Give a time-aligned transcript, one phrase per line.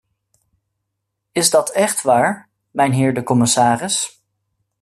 [1.31, 4.23] Is dat echt waar, mijnheer de commissaris?